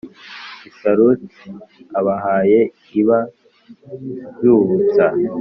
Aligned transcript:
Isaruti 0.69 1.47
abahaye 1.99 2.59
iba 2.99 3.19
iy'ubusa: 4.39 5.05